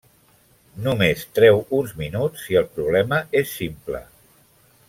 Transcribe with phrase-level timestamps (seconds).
[0.85, 4.05] Només treu uns minuts si el problema és simple.